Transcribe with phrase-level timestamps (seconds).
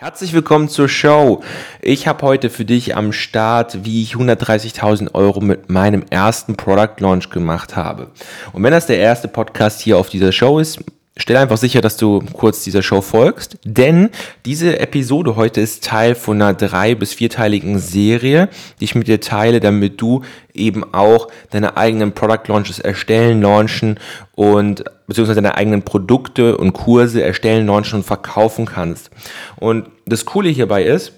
[0.00, 1.42] Herzlich willkommen zur Show.
[1.82, 7.00] Ich habe heute für dich am Start, wie ich 130.000 Euro mit meinem ersten Product
[7.00, 8.12] Launch gemacht habe.
[8.52, 10.78] Und wenn das der erste Podcast hier auf dieser Show ist,
[11.18, 14.08] stell einfach sicher, dass du kurz dieser Show folgst, denn
[14.46, 18.48] diese Episode heute ist Teil von einer drei- bis vierteiligen Serie,
[18.80, 20.22] die ich mit dir teile, damit du
[20.54, 23.98] eben auch deine eigenen Product Launches erstellen, launchen
[24.34, 29.10] und beziehungsweise deine eigenen Produkte und Kurse erstellen, launchen und verkaufen kannst.
[29.56, 31.12] Und das Coole hierbei ist,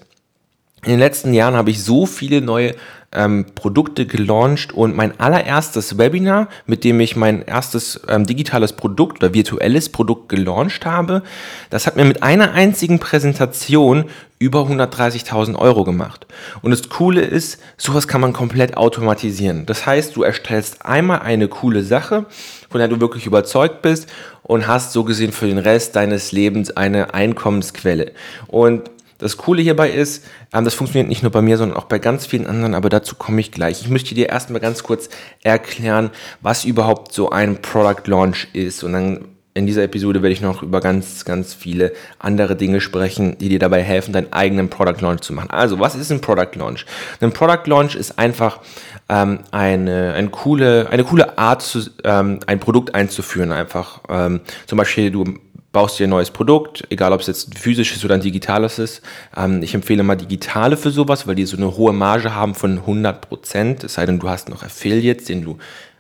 [0.85, 2.75] in den letzten Jahren habe ich so viele neue
[3.13, 9.23] ähm, Produkte gelauncht und mein allererstes Webinar, mit dem ich mein erstes ähm, digitales Produkt
[9.23, 11.23] oder virtuelles Produkt gelauncht habe,
[11.71, 14.05] das hat mir mit einer einzigen Präsentation
[14.39, 16.27] über 130.000 Euro gemacht.
[16.63, 19.67] Und das Coole ist, sowas kann man komplett automatisieren.
[19.67, 22.27] Das heißt, du erstellst einmal eine coole Sache,
[22.71, 24.09] von der du wirklich überzeugt bist
[24.43, 28.13] und hast so gesehen für den Rest deines Lebens eine Einkommensquelle.
[28.47, 28.91] Und
[29.21, 32.27] das Coole hierbei ist, ähm, das funktioniert nicht nur bei mir, sondern auch bei ganz
[32.27, 33.83] vielen anderen, aber dazu komme ich gleich.
[33.83, 35.09] Ich möchte dir erstmal ganz kurz
[35.43, 40.41] erklären, was überhaupt so ein Product Launch ist und dann in dieser Episode werde ich
[40.41, 45.01] noch über ganz, ganz viele andere Dinge sprechen, die dir dabei helfen, deinen eigenen Product
[45.01, 45.51] Launch zu machen.
[45.51, 46.87] Also, was ist ein Product Launch?
[47.21, 48.61] Ein Product Launch ist einfach
[49.09, 53.51] ähm, eine, eine, coole, eine coole Art, zu, ähm, ein Produkt einzuführen.
[53.51, 55.25] Einfach ähm, zum Beispiel, du
[55.73, 59.03] baust dir ein neues Produkt, egal ob es jetzt ein physisches oder ein digitales ist.
[59.37, 62.79] Ähm, ich empfehle mal digitale für sowas, weil die so eine hohe Marge haben von
[62.79, 63.85] 100 Prozent.
[63.85, 65.59] Es sei denn, du hast noch Affiliates, denen du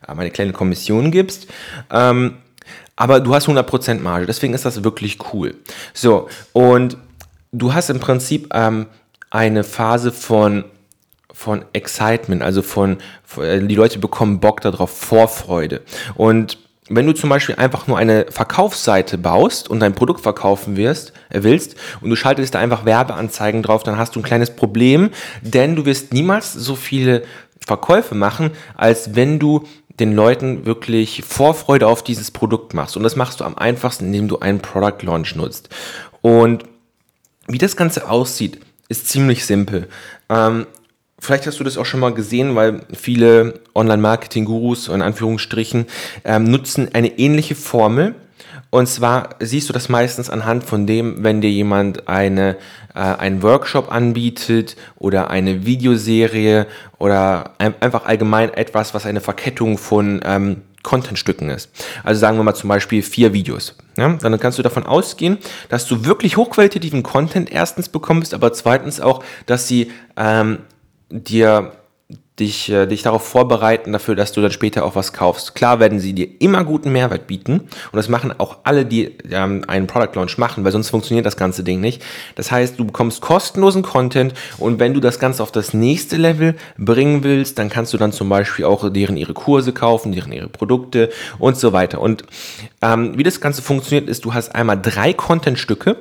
[0.08, 1.46] ähm, eine kleine Kommission gibst.
[1.90, 2.38] Ähm,
[2.96, 5.54] aber du hast 100 Prozent Marge, deswegen ist das wirklich cool.
[5.94, 6.96] So, und
[7.52, 8.86] du hast im Prinzip ähm,
[9.30, 10.64] eine Phase von
[11.32, 15.80] von Excitement, also von, von, äh, die Leute bekommen Bock darauf, Vorfreude.
[16.16, 16.58] Und
[16.90, 21.42] wenn du zum Beispiel einfach nur eine Verkaufsseite baust und dein Produkt verkaufen wirst, äh,
[21.42, 25.10] willst und du schaltest da einfach Werbeanzeigen drauf, dann hast du ein kleines Problem,
[25.40, 27.22] denn du wirst niemals so viele
[27.64, 29.66] Verkäufe machen, als wenn du
[30.00, 32.96] den Leuten wirklich Vorfreude auf dieses Produkt machst.
[32.96, 35.68] Und das machst du am einfachsten, indem du einen Product Launch nutzt.
[36.22, 36.64] Und
[37.46, 39.88] wie das Ganze aussieht, ist ziemlich simpel.
[40.28, 40.66] Ähm,
[41.20, 45.86] Vielleicht hast du das auch schon mal gesehen, weil viele Online-Marketing-Gurus in Anführungsstrichen
[46.24, 48.14] ähm, nutzen eine ähnliche Formel.
[48.70, 52.56] Und zwar siehst du das meistens anhand von dem, wenn dir jemand eine,
[52.94, 56.66] äh, einen Workshop anbietet oder eine Videoserie
[56.98, 61.68] oder ein, einfach allgemein etwas, was eine Verkettung von ähm, Contentstücken ist.
[62.04, 63.76] Also sagen wir mal zum Beispiel vier Videos.
[63.98, 64.16] Ja?
[64.20, 65.38] Dann kannst du davon ausgehen,
[65.68, 70.60] dass du wirklich hochqualitativen Content erstens bekommst, aber zweitens auch, dass sie ähm,
[71.10, 71.72] dir
[72.40, 75.54] dich, äh, dich darauf vorbereiten dafür, dass du dann später auch was kaufst.
[75.54, 79.64] Klar werden sie dir immer guten Mehrwert bieten und das machen auch alle, die ähm,
[79.68, 82.02] einen Product Launch machen, weil sonst funktioniert das ganze Ding nicht.
[82.34, 86.56] Das heißt, du bekommst kostenlosen Content und wenn du das Ganze auf das nächste Level
[86.78, 90.48] bringen willst, dann kannst du dann zum Beispiel auch deren ihre Kurse kaufen, deren ihre
[90.48, 92.00] Produkte und so weiter.
[92.00, 92.24] Und
[92.82, 95.96] ähm, wie das Ganze funktioniert, ist, du hast einmal drei Contentstücke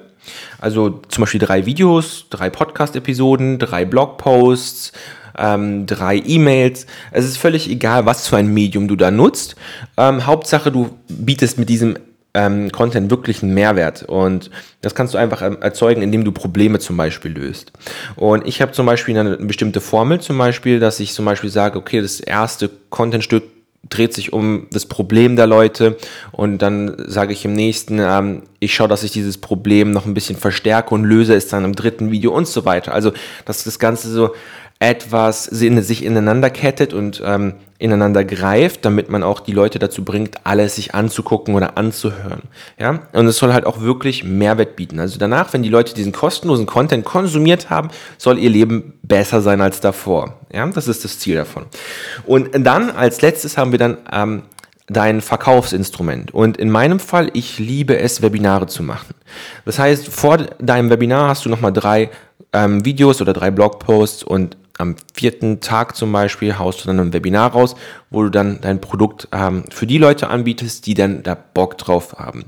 [0.60, 4.92] also zum Beispiel drei Videos, drei Podcast-Episoden, drei Blogposts,
[5.38, 6.86] ähm, drei E-Mails.
[7.12, 9.56] Es ist völlig egal, was für ein Medium du da nutzt.
[9.98, 11.98] Ähm, Hauptsache, du bietest mit diesem
[12.34, 14.04] ähm, Content wirklich einen Mehrwert.
[14.04, 17.72] Und das kannst du einfach ähm, erzeugen, indem du Probleme zum Beispiel löst.
[18.16, 21.78] Und ich habe zum Beispiel eine bestimmte Formel, zum Beispiel, dass ich zum Beispiel sage,
[21.78, 23.44] okay, das erste Contentstück
[23.88, 25.98] dreht sich um das Problem der Leute
[26.32, 30.14] und dann sage ich im nächsten, ähm, ich schaue, dass ich dieses Problem noch ein
[30.14, 32.94] bisschen verstärke und löse es dann im dritten Video und so weiter.
[32.94, 33.14] Also,
[33.46, 34.36] dass das Ganze so
[34.80, 35.46] etwas
[35.84, 40.76] sich ineinander kettet und ähm, ineinander greift, damit man auch die Leute dazu bringt, alles
[40.76, 42.42] sich anzugucken oder anzuhören.
[42.78, 45.00] Ja, und es soll halt auch wirklich Mehrwert bieten.
[45.00, 49.62] Also danach, wenn die Leute diesen kostenlosen Content konsumiert haben, soll ihr Leben besser sein
[49.62, 50.40] als davor.
[50.54, 51.66] Ja, das ist das Ziel davon.
[52.26, 54.44] Und dann als letztes haben wir dann ähm,
[54.88, 56.34] dein Verkaufsinstrument.
[56.34, 59.16] Und in meinem Fall, ich liebe es, Webinare zu machen.
[59.64, 62.10] Das heißt, vor deinem Webinar hast du nochmal drei
[62.52, 67.14] ähm, Videos oder drei Blogposts und am vierten Tag zum Beispiel haust du dann ein
[67.14, 67.76] Webinar raus,
[68.10, 72.16] wo du dann dein Produkt ähm, für die Leute anbietest, die dann da Bock drauf
[72.18, 72.46] haben.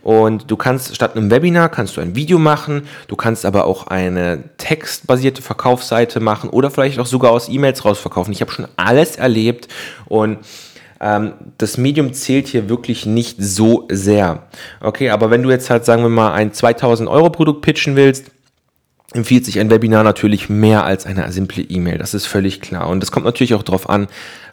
[0.00, 3.88] Und du kannst statt einem Webinar kannst du ein Video machen, du kannst aber auch
[3.88, 8.32] eine textbasierte Verkaufsseite machen oder vielleicht auch sogar aus E-Mails rausverkaufen.
[8.32, 9.66] Ich habe schon alles erlebt
[10.06, 10.38] und
[11.00, 14.44] ähm, das Medium zählt hier wirklich nicht so sehr.
[14.80, 18.30] Okay, aber wenn du jetzt halt, sagen wir mal, ein 2000 Euro Produkt pitchen willst,
[19.14, 21.98] empfiehlt sich ein Webinar natürlich mehr als eine simple E-Mail.
[21.98, 22.88] Das ist völlig klar.
[22.88, 24.08] Und das kommt natürlich auch darauf an,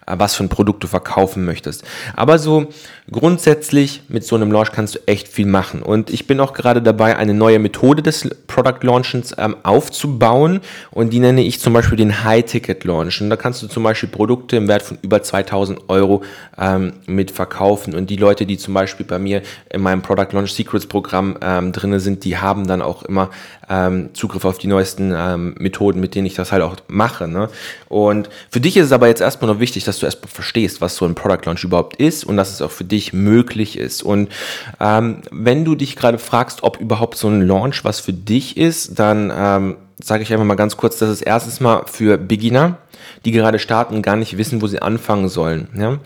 [0.09, 1.83] äh, was für ein Produkt du verkaufen möchtest.
[2.15, 2.67] Aber so
[3.11, 5.81] grundsätzlich mit so einem Launch kannst du echt viel machen.
[5.81, 10.61] Und ich bin auch gerade dabei, eine neue Methode des Product Launchens ähm, aufzubauen
[10.91, 13.21] und die nenne ich zum Beispiel den High-Ticket Launch.
[13.21, 16.23] Und da kannst du zum Beispiel Produkte im Wert von über 2000 Euro
[16.57, 17.95] ähm, mit verkaufen.
[17.95, 19.41] Und die Leute, die zum Beispiel bei mir
[19.71, 23.29] in meinem Product Launch Secrets Programm ähm, drin sind, die haben dann auch immer
[23.69, 27.27] ähm, Zugriff auf die neuesten ähm, Methoden, mit denen ich das halt auch mache.
[27.27, 27.49] Ne?
[27.87, 30.95] Und für dich ist es aber jetzt erstmal noch wichtig, dass du erstmal verstehst, was
[30.95, 34.03] so ein Product Launch überhaupt ist und dass es auch für dich möglich ist.
[34.03, 34.29] Und
[34.79, 38.97] ähm, wenn du dich gerade fragst, ob überhaupt so ein Launch was für dich ist,
[38.97, 42.77] dann ähm, sage ich einfach mal ganz kurz, das ist erstens mal für Beginner,
[43.25, 45.67] die gerade starten und gar nicht wissen, wo sie anfangen sollen.
[45.75, 45.97] Ja?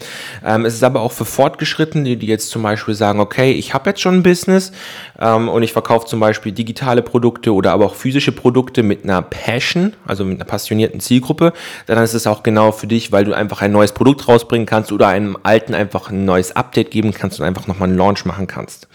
[0.45, 3.89] Ähm, es ist aber auch für Fortgeschrittene, die jetzt zum Beispiel sagen, okay, ich habe
[3.89, 4.71] jetzt schon ein Business
[5.19, 9.21] ähm, und ich verkaufe zum Beispiel digitale Produkte oder aber auch physische Produkte mit einer
[9.21, 11.53] Passion, also mit einer passionierten Zielgruppe,
[11.85, 14.91] dann ist es auch genau für dich, weil du einfach ein neues Produkt rausbringen kannst
[14.91, 18.47] oder einem alten einfach ein neues Update geben kannst und einfach nochmal einen Launch machen
[18.47, 18.87] kannst.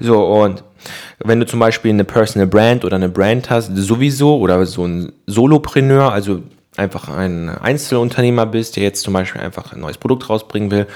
[0.00, 0.64] So, und
[1.18, 5.12] wenn du zum Beispiel eine Personal Brand oder eine Brand hast, sowieso, oder so ein
[5.26, 6.42] Solopreneur, also
[6.76, 10.86] einfach ein Einzelunternehmer bist, der jetzt zum Beispiel einfach ein neues Produkt rausbringen will.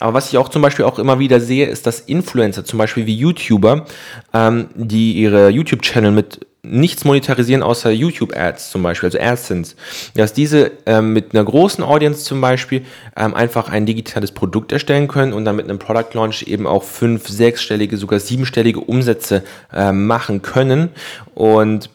[0.00, 3.06] Aber was ich auch zum Beispiel auch immer wieder sehe, ist, dass Influencer, zum Beispiel
[3.06, 3.86] wie YouTuber,
[4.32, 9.76] ähm, die ihre YouTube-Channel mit nichts monetarisieren außer YouTube-Ads zum Beispiel, also AdSense,
[10.14, 12.84] dass diese ähm, mit einer großen Audience zum Beispiel
[13.16, 16.82] ähm, einfach ein digitales Produkt erstellen können und dann mit einem Product Launch eben auch
[16.82, 19.42] fünf, sechsstellige, sogar siebenstellige Umsätze
[19.72, 20.90] ähm, machen können
[21.34, 21.88] und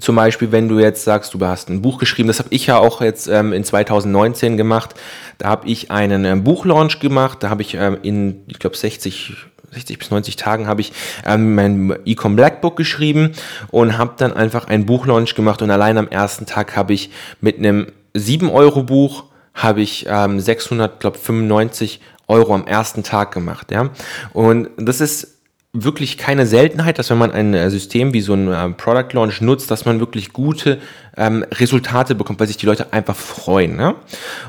[0.00, 2.78] zum Beispiel, wenn du jetzt sagst, du hast ein Buch geschrieben, das habe ich ja
[2.78, 4.94] auch jetzt ähm, in 2019 gemacht.
[5.38, 7.42] Da habe ich einen ähm, Buchlaunch gemacht.
[7.42, 9.34] Da habe ich ähm, in, ich glaube, 60,
[9.72, 10.92] 60 bis 90 Tagen habe ich
[11.26, 13.32] ähm, mein Ecom Blackbook geschrieben
[13.70, 15.62] und habe dann einfach einen Buchlaunch gemacht.
[15.62, 17.10] Und allein am ersten Tag habe ich
[17.40, 19.24] mit einem 7-Euro-Buch
[19.54, 23.70] habe ich ähm, 695 Euro am ersten Tag gemacht.
[23.70, 23.90] Ja?
[24.32, 25.33] Und das ist
[25.74, 29.40] wirklich keine Seltenheit, dass wenn man ein äh, System wie so ein äh, Product Launch
[29.40, 30.78] nutzt, dass man wirklich gute
[31.16, 33.76] ähm, Resultate bekommt, weil sich die Leute einfach freuen.
[33.76, 33.96] Ne?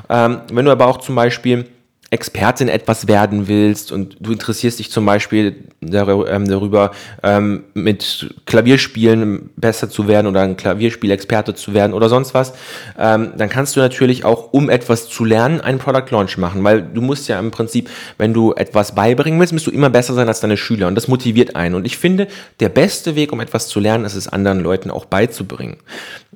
[0.07, 1.65] Ähm, wenn du aber auch zum Beispiel
[2.11, 6.91] Expertin etwas werden willst und du interessierst dich zum Beispiel ähm, darüber,
[7.23, 12.53] ähm, mit Klavierspielen besser zu werden oder ein Klavierspielexperte zu werden oder sonst was,
[12.97, 16.83] ähm, dann kannst du natürlich auch, um etwas zu lernen, einen Product Launch machen, weil
[16.83, 20.27] du musst ja im Prinzip, wenn du etwas beibringen willst, musst du immer besser sein
[20.27, 21.75] als deine Schüler und das motiviert einen.
[21.75, 22.27] Und ich finde,
[22.59, 25.77] der beste Weg, um etwas zu lernen, ist es anderen Leuten auch beizubringen.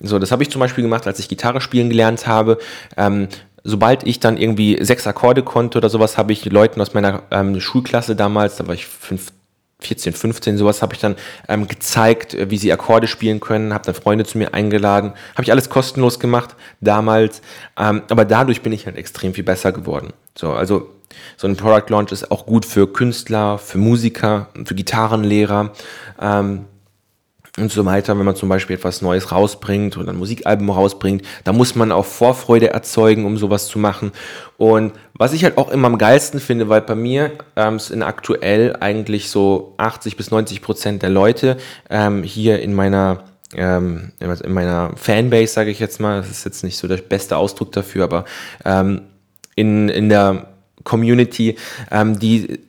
[0.01, 2.57] So, das habe ich zum Beispiel gemacht, als ich Gitarre spielen gelernt habe.
[3.63, 7.59] Sobald ich dann irgendwie sechs Akkorde konnte oder sowas, habe ich Leuten aus meiner ähm,
[7.59, 9.31] Schulklasse damals, da war ich fünf,
[9.81, 11.15] 14, 15, sowas habe ich dann
[11.47, 15.43] ähm, gezeigt, äh, wie sie Akkorde spielen können, habe dann Freunde zu mir eingeladen, habe
[15.43, 17.41] ich alles kostenlos gemacht damals,
[17.77, 20.11] ähm, aber dadurch bin ich halt extrem viel besser geworden.
[20.37, 20.89] So, also
[21.37, 25.71] so ein Product Launch ist auch gut für Künstler, für Musiker, für Gitarrenlehrer.
[26.21, 26.65] Ähm,
[27.57, 31.53] und so weiter, wenn man zum Beispiel etwas Neues rausbringt oder ein Musikalbum rausbringt, da
[31.53, 34.11] muss man auch Vorfreude erzeugen, um sowas zu machen.
[34.57, 38.75] Und was ich halt auch immer am geilsten finde, weil bei mir ähm, sind aktuell
[38.79, 41.57] eigentlich so 80 bis 90 Prozent der Leute
[41.89, 43.23] ähm, hier in meiner
[43.55, 47.35] ähm, in meiner Fanbase, sage ich jetzt mal, das ist jetzt nicht so der beste
[47.35, 48.25] Ausdruck dafür, aber
[48.63, 49.01] ähm,
[49.55, 50.49] in, in der
[50.83, 51.57] Community,
[51.89, 52.59] ähm, die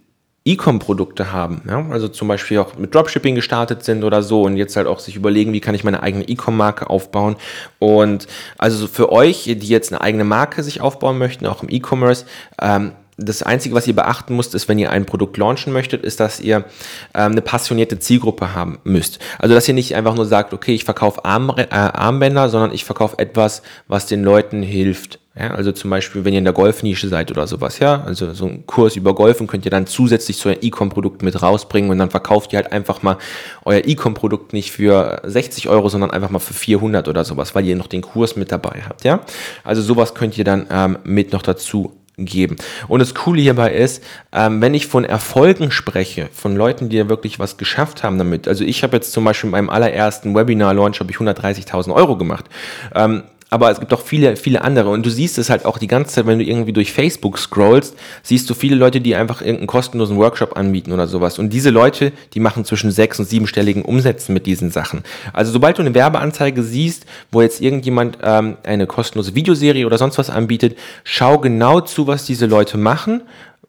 [0.44, 1.86] E-Com-Produkte haben, ja?
[1.90, 5.14] also zum Beispiel auch mit Dropshipping gestartet sind oder so und jetzt halt auch sich
[5.14, 7.36] überlegen, wie kann ich meine eigene E-Com-Marke aufbauen
[7.78, 12.24] und also für euch, die jetzt eine eigene Marke sich aufbauen möchten, auch im E-Commerce,
[12.60, 16.20] ähm, das Einzige, was ihr beachten müsst, ist, wenn ihr ein Produkt launchen möchtet, ist,
[16.20, 16.64] dass ihr
[17.14, 19.18] ähm, eine passionierte Zielgruppe haben müsst.
[19.38, 22.84] Also, dass ihr nicht einfach nur sagt, okay, ich verkaufe Arm, äh, Armbänder, sondern ich
[22.84, 25.20] verkaufe etwas, was den Leuten hilft.
[25.38, 28.46] Ja, also zum Beispiel, wenn ihr in der Golfnische seid oder sowas, ja, also so
[28.46, 32.10] ein Kurs über Golfen könnt ihr dann zusätzlich zu eurem E-Com-Produkt mit rausbringen und dann
[32.10, 33.16] verkauft ihr halt einfach mal
[33.64, 37.76] euer E-Com-Produkt nicht für 60 Euro, sondern einfach mal für 400 oder sowas, weil ihr
[37.76, 39.20] noch den Kurs mit dabei habt, ja.
[39.62, 42.56] Also sowas könnt ihr dann ähm, mit noch dazu geben.
[42.88, 47.08] Und das Coole hierbei ist, ähm, wenn ich von Erfolgen spreche, von Leuten, die ja
[47.08, 48.48] wirklich was geschafft haben damit.
[48.48, 52.46] Also ich habe jetzt zum Beispiel in meinem allerersten Webinar-Launch habe ich 130.000 Euro gemacht.
[52.94, 54.90] Ähm, aber es gibt auch viele, viele andere.
[54.90, 57.96] Und du siehst es halt auch die ganze Zeit, wenn du irgendwie durch Facebook scrollst,
[58.22, 61.38] siehst du viele Leute, die einfach irgendeinen kostenlosen Workshop anbieten oder sowas.
[61.38, 65.02] Und diese Leute, die machen zwischen sechs und siebenstelligen Umsätzen mit diesen Sachen.
[65.32, 70.16] Also sobald du eine Werbeanzeige siehst, wo jetzt irgendjemand ähm, eine kostenlose Videoserie oder sonst
[70.16, 73.22] was anbietet, schau genau zu, was diese Leute machen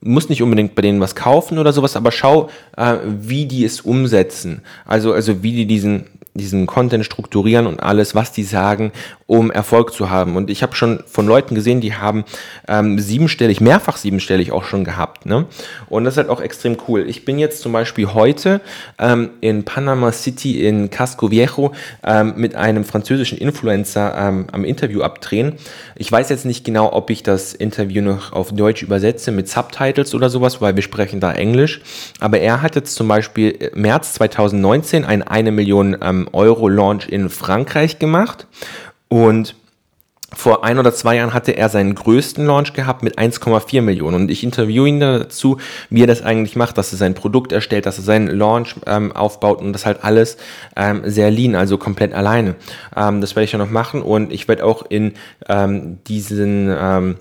[0.03, 3.81] muss nicht unbedingt bei denen was kaufen oder sowas, aber schau, äh, wie die es
[3.81, 4.63] umsetzen.
[4.85, 8.91] Also, also wie die diesen, diesen Content strukturieren und alles, was die sagen,
[9.27, 10.35] um Erfolg zu haben.
[10.35, 12.23] Und ich habe schon von Leuten gesehen, die haben
[12.67, 15.25] ähm, siebenstellig, mehrfach siebenstellig auch schon gehabt.
[15.25, 15.45] Ne?
[15.89, 17.07] Und das ist halt auch extrem cool.
[17.07, 18.61] Ich bin jetzt zum Beispiel heute
[18.97, 21.73] ähm, in Panama City in Casco Viejo
[22.03, 25.53] ähm, mit einem französischen Influencer ähm, am Interview abdrehen.
[25.95, 30.13] Ich weiß jetzt nicht genau, ob ich das Interview noch auf Deutsch übersetze mit Subtitles
[30.13, 31.81] oder sowas, weil wir sprechen da Englisch.
[32.19, 37.29] Aber er hat jetzt zum Beispiel März 2019 ein eine Million ähm, Euro Launch in
[37.29, 38.47] Frankreich gemacht
[39.07, 39.55] und
[40.33, 44.15] vor ein oder zwei Jahren hatte er seinen größten Launch gehabt mit 1,4 Millionen.
[44.15, 45.57] Und ich interviewe ihn dazu,
[45.89, 49.11] wie er das eigentlich macht, dass er sein Produkt erstellt, dass er seinen Launch ähm,
[49.11, 50.37] aufbaut und das halt alles
[50.77, 52.55] ähm, sehr lean, also komplett alleine.
[52.95, 55.13] Ähm, das werde ich ja noch machen und ich werde auch in
[55.49, 57.17] ähm, diesen ähm,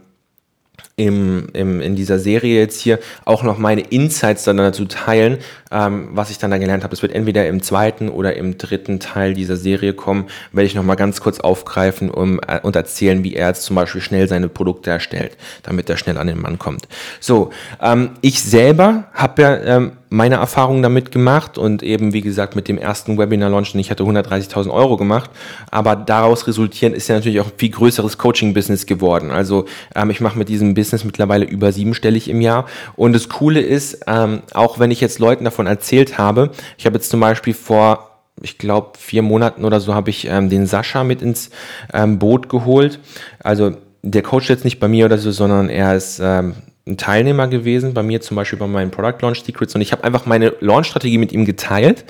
[1.00, 5.38] im, im, in dieser Serie jetzt hier auch noch meine Insights dann dazu teilen,
[5.70, 6.94] ähm, was ich dann da gelernt habe.
[6.94, 10.96] Es wird entweder im zweiten oder im dritten Teil dieser Serie kommen, werde ich nochmal
[10.96, 14.90] ganz kurz aufgreifen um, äh, und erzählen, wie er jetzt zum Beispiel schnell seine Produkte
[14.90, 16.86] erstellt, damit er schnell an den Mann kommt.
[17.18, 22.56] So, ähm, ich selber habe ja ähm, meine Erfahrungen damit gemacht und eben, wie gesagt,
[22.56, 25.30] mit dem ersten Webinar-Launch, ich hatte 130.000 Euro gemacht,
[25.70, 29.30] aber daraus resultierend ist ja natürlich auch ein viel größeres Coaching-Business geworden.
[29.30, 33.60] Also ähm, ich mache mit diesem Business mittlerweile über siebenstellig im Jahr und das Coole
[33.60, 37.54] ist, ähm, auch wenn ich jetzt Leuten davon erzählt habe, ich habe jetzt zum Beispiel
[37.54, 38.10] vor
[38.42, 41.50] ich glaube, vier Monaten oder so habe ich ähm, den Sascha mit ins
[41.92, 42.98] ähm, Boot geholt.
[43.38, 46.54] Also der Coach jetzt nicht bei mir oder so, sondern er ist ähm,
[46.90, 50.04] ein Teilnehmer gewesen, bei mir zum Beispiel bei meinen Product Launch Secrets und ich habe
[50.04, 52.04] einfach meine Launch-Strategie mit ihm geteilt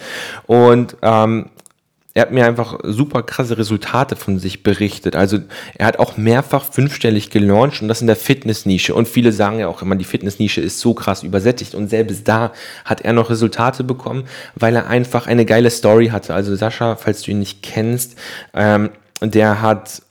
[0.47, 1.47] und ähm,
[2.13, 5.15] er hat mir einfach super krasse Resultate von sich berichtet.
[5.15, 5.39] Also
[5.77, 8.95] er hat auch mehrfach fünfstellig gelauncht und das in der Fitness-Nische.
[8.95, 11.75] Und viele sagen ja auch immer, die Fitness-Nische ist so krass übersättigt.
[11.77, 12.53] Und selbst da
[12.85, 14.25] hat er noch Resultate bekommen,
[14.57, 16.35] weil er einfach eine geile Story hatte.
[16.35, 18.19] Also Sascha, falls du ihn nicht kennst,
[18.55, 18.91] ähm,
[19.23, 20.03] der hat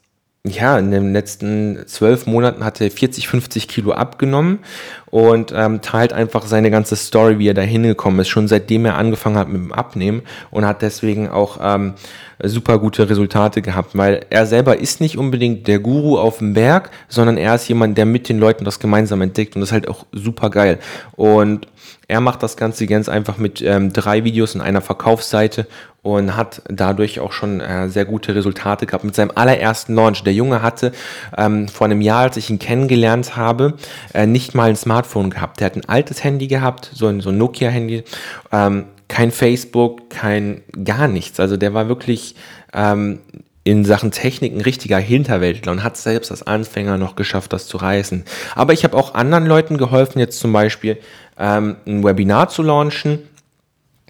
[0.48, 4.60] ja, in den letzten zwölf Monaten hat er 40, 50 Kilo abgenommen
[5.08, 8.96] und ähm, teilt einfach seine ganze Story, wie er da hingekommen ist, schon seitdem er
[8.96, 11.96] angefangen hat mit dem Abnehmen und hat deswegen auch ähm,
[12.42, 16.90] super gute Resultate gehabt, weil er selber ist nicht unbedingt der Guru auf dem Berg,
[17.10, 19.90] sondern er ist jemand, der mit den Leuten das gemeinsam entdeckt und das ist halt
[19.90, 20.80] auch super geil.
[21.18, 21.68] Und
[22.08, 25.68] er macht das Ganze ganz einfach mit ähm, drei Videos in einer Verkaufsseite
[26.02, 30.24] und hat dadurch auch schon äh, sehr gute Resultate gehabt mit seinem allerersten Launch.
[30.24, 30.92] Der Junge hatte
[31.38, 33.76] ähm, vor einem Jahr, als ich ihn kennengelernt habe,
[34.14, 35.60] äh, nicht mal ein Smartphone gehabt.
[35.60, 38.04] Der hat ein altes Handy gehabt, so ein, so ein Nokia-Handy,
[38.52, 41.40] ähm, kein Facebook, kein gar nichts.
[41.40, 42.36] Also der war wirklich
[42.74, 43.20] ähm,
[43.64, 47.78] in Sachen Technik ein richtiger Hinterwäldler und hat selbst als Anfänger noch geschafft, das zu
[47.78, 48.24] reißen.
[48.56, 50.98] Aber ich habe auch anderen Leuten geholfen, jetzt zum Beispiel
[51.38, 53.20] ähm, ein Webinar zu launchen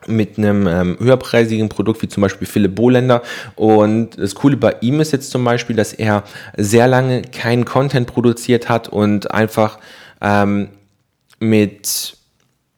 [0.08, 3.22] mit einem ähm, höherpreisigen Produkt wie zum Beispiel Philipp Bohländer.
[3.56, 6.24] Und das Coole bei ihm ist jetzt zum Beispiel, dass er
[6.56, 9.80] sehr lange keinen Content produziert hat und einfach
[10.22, 10.70] ähm,
[11.40, 12.18] mit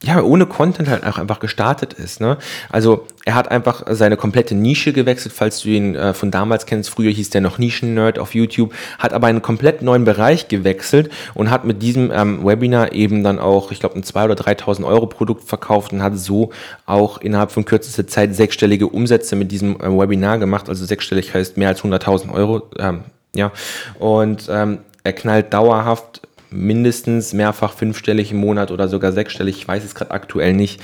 [0.03, 2.22] ja, ohne Content halt auch einfach gestartet ist.
[2.22, 2.38] Ne?
[2.70, 6.89] Also er hat einfach seine komplette Nische gewechselt, falls du ihn äh, von damals kennst.
[6.89, 11.51] Früher hieß der noch Nischen-Nerd auf YouTube, hat aber einen komplett neuen Bereich gewechselt und
[11.51, 15.05] hat mit diesem ähm, Webinar eben dann auch, ich glaube, ein 2.000 oder 3.000 Euro
[15.05, 16.50] Produkt verkauft und hat so
[16.88, 20.67] auch innerhalb von kürzester Zeit sechsstellige Umsätze mit diesem äh, Webinar gemacht.
[20.67, 22.63] Also sechsstellig heißt mehr als 100.000 Euro.
[22.79, 23.01] Ähm,
[23.36, 23.51] ja,
[24.00, 29.84] und ähm, er knallt dauerhaft mindestens mehrfach fünfstellig im Monat oder sogar sechsstellig, ich weiß
[29.84, 30.81] es gerade aktuell nicht.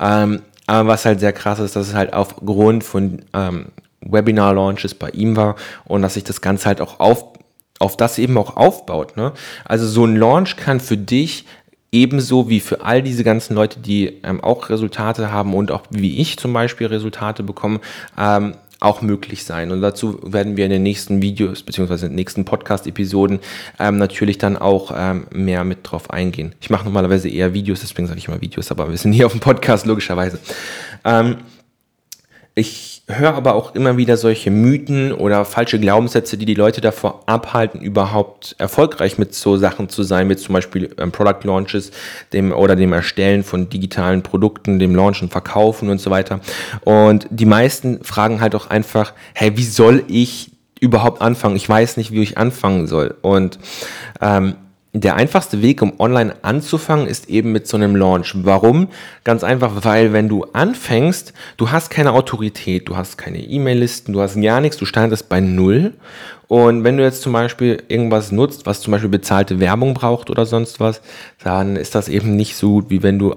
[0.00, 3.66] Ähm, aber was halt sehr krass ist, dass es halt aufgrund von ähm,
[4.00, 7.24] Webinar-Launches bei ihm war und dass sich das Ganze halt auch auf,
[7.78, 9.16] auf das eben auch aufbaut.
[9.16, 9.32] Ne?
[9.64, 11.44] Also so ein Launch kann für dich
[11.92, 16.18] ebenso wie für all diese ganzen Leute, die ähm, auch Resultate haben und auch wie
[16.18, 17.80] ich zum Beispiel Resultate bekommen,
[18.16, 19.70] ähm, auch möglich sein.
[19.70, 23.40] Und dazu werden wir in den nächsten Videos beziehungsweise in den nächsten Podcast-Episoden
[23.78, 26.54] ähm, natürlich dann auch ähm, mehr mit drauf eingehen.
[26.60, 29.32] Ich mache normalerweise eher Videos, deswegen sage ich immer Videos, aber wir sind hier auf
[29.32, 30.38] dem Podcast logischerweise.
[31.04, 31.36] Ähm,
[32.54, 37.22] ich höre aber auch immer wieder solche Mythen oder falsche Glaubenssätze, die die Leute davor
[37.26, 41.90] abhalten, überhaupt erfolgreich mit so Sachen zu sein, mit zum Beispiel ähm, Product Launches
[42.32, 46.40] dem, oder dem Erstellen von digitalen Produkten, dem Launchen, Verkaufen und so weiter.
[46.84, 51.56] Und die meisten fragen halt auch einfach, hey, wie soll ich überhaupt anfangen?
[51.56, 53.14] Ich weiß nicht, wie ich anfangen soll.
[53.22, 53.58] Und
[54.20, 54.54] ähm,
[54.92, 58.34] der einfachste Weg, um online anzufangen, ist eben mit so einem Launch.
[58.44, 58.88] Warum?
[59.22, 64.20] Ganz einfach, weil wenn du anfängst, du hast keine Autorität, du hast keine E-Mail-Listen, du
[64.20, 65.94] hast gar nichts, du startest bei Null.
[66.48, 70.44] Und wenn du jetzt zum Beispiel irgendwas nutzt, was zum Beispiel bezahlte Werbung braucht oder
[70.44, 71.00] sonst was,
[71.44, 73.36] dann ist das eben nicht so gut, wie wenn du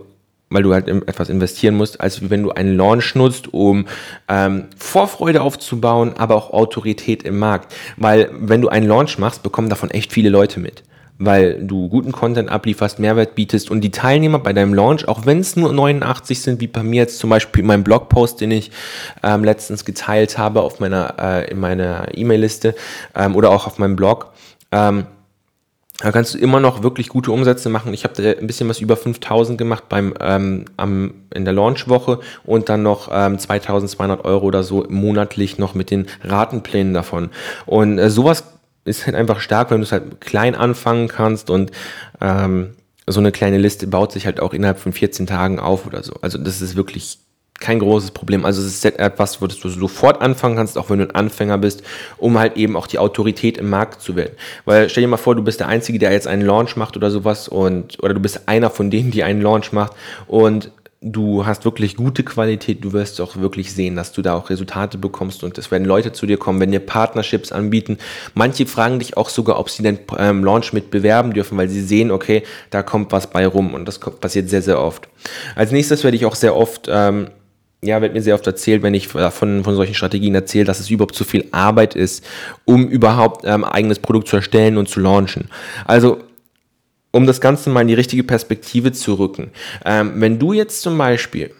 [0.49, 3.87] weil du halt etwas investieren musst, als wenn du einen Launch nutzt, um
[4.29, 7.73] ähm, Vorfreude aufzubauen, aber auch Autorität im Markt.
[7.97, 10.83] Weil wenn du einen Launch machst, bekommen davon echt viele Leute mit
[11.19, 15.39] weil du guten Content ablieferst, Mehrwert bietest und die Teilnehmer bei deinem Launch, auch wenn
[15.39, 18.71] es nur 89 sind, wie bei mir jetzt zum Beispiel in meinem Blogpost, den ich
[19.21, 22.75] ähm, letztens geteilt habe auf meiner, äh, in meiner E-Mail-Liste
[23.15, 24.33] ähm, oder auch auf meinem Blog,
[24.71, 25.05] ähm,
[25.99, 27.93] da kannst du immer noch wirklich gute Umsätze machen.
[27.93, 32.19] Ich habe da ein bisschen was über 5000 gemacht beim, ähm, am, in der Launchwoche
[32.43, 37.29] und dann noch ähm, 2200 Euro oder so monatlich noch mit den Ratenplänen davon.
[37.65, 38.43] Und äh, sowas
[38.85, 41.71] ist halt einfach stark, wenn du es halt klein anfangen kannst und
[42.21, 42.71] ähm,
[43.07, 46.13] so eine kleine Liste baut sich halt auch innerhalb von 14 Tagen auf oder so.
[46.21, 47.19] Also das ist wirklich
[47.59, 48.45] kein großes Problem.
[48.45, 51.83] Also es ist etwas, wo du sofort anfangen kannst, auch wenn du ein Anfänger bist,
[52.17, 54.35] um halt eben auch die Autorität im Markt zu werden.
[54.65, 57.09] Weil stell dir mal vor, du bist der Einzige, der jetzt einen Launch macht oder
[57.09, 59.93] sowas und oder du bist einer von denen, die einen Launch macht
[60.27, 60.71] und
[61.03, 64.97] du hast wirklich gute Qualität, du wirst auch wirklich sehen, dass du da auch Resultate
[64.97, 67.97] bekommst und es werden Leute zu dir kommen, wenn dir Partnerships anbieten.
[68.33, 71.81] Manche fragen dich auch sogar, ob sie den ähm, Launch mit bewerben dürfen, weil sie
[71.81, 75.09] sehen, okay, da kommt was bei rum und das passiert sehr, sehr oft.
[75.55, 77.27] Als nächstes werde ich auch sehr oft ähm,
[77.85, 80.89] ja, wird mir sehr oft erzählt, wenn ich von, von solchen Strategien erzähle, dass es
[80.89, 82.23] überhaupt zu viel Arbeit ist,
[82.63, 85.49] um überhaupt ähm, eigenes Produkt zu erstellen und zu launchen.
[85.85, 86.19] Also
[87.13, 89.51] um das Ganze mal in die richtige Perspektive zu rücken.
[89.85, 91.51] Ähm, wenn du jetzt zum Beispiel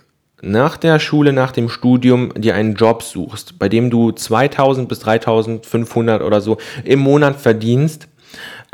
[0.41, 5.00] nach der Schule, nach dem Studium dir einen Job suchst, bei dem du 2000 bis
[5.00, 8.07] 3500 oder so im Monat verdienst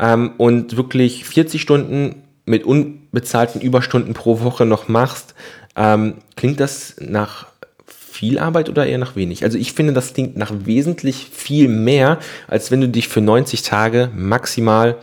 [0.00, 5.34] ähm, und wirklich 40 Stunden mit unbezahlten Überstunden pro Woche noch machst,
[5.76, 7.46] ähm, klingt das nach
[7.86, 9.44] viel Arbeit oder eher nach wenig?
[9.44, 12.18] Also ich finde, das klingt nach wesentlich viel mehr,
[12.48, 14.96] als wenn du dich für 90 Tage maximal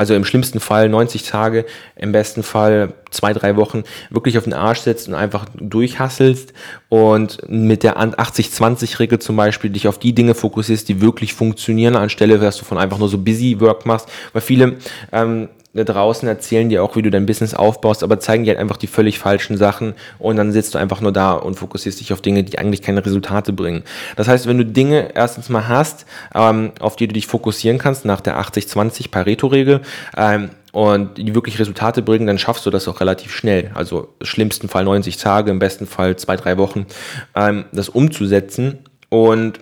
[0.00, 4.54] also im schlimmsten Fall 90 Tage, im besten Fall zwei, drei Wochen wirklich auf den
[4.54, 6.54] Arsch setzt und einfach durchhasselst
[6.88, 12.38] und mit der 80-20-Regel zum Beispiel dich auf die Dinge fokussierst, die wirklich funktionieren, anstelle,
[12.38, 14.78] dass du von einfach nur so busy Work machst, weil viele
[15.12, 18.58] ähm, da draußen erzählen dir auch, wie du dein Business aufbaust, aber zeigen dir halt
[18.58, 22.12] einfach die völlig falschen Sachen und dann sitzt du einfach nur da und fokussierst dich
[22.12, 23.84] auf Dinge, die eigentlich keine Resultate bringen.
[24.16, 28.04] Das heißt, wenn du Dinge erstens mal hast, ähm, auf die du dich fokussieren kannst,
[28.04, 29.80] nach der 80-20 Pareto-Regel,
[30.16, 33.72] ähm, und die wirklich Resultate bringen, dann schaffst du das auch relativ schnell.
[33.74, 36.86] Also im schlimmsten Fall 90 Tage, im besten Fall zwei, drei Wochen,
[37.34, 39.58] ähm, das umzusetzen und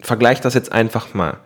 [0.00, 1.38] vergleich das jetzt einfach mal